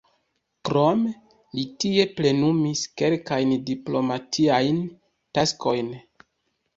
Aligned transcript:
Krome 0.67 1.09
li 1.57 1.65
tie 1.83 2.05
plenumis 2.19 2.81
kelkajn 3.01 3.53
diplomatiajn 3.67 4.81
taskojn. 5.39 5.93